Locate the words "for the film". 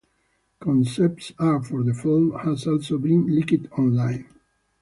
1.67-2.31